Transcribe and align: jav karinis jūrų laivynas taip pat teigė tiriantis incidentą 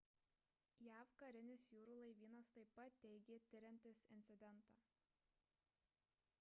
jav 0.85 1.11
karinis 1.21 1.65
jūrų 1.73 1.97
laivynas 2.05 2.49
taip 2.57 2.73
pat 2.79 2.97
teigė 3.05 3.39
tiriantis 3.51 4.03
incidentą 4.19 4.81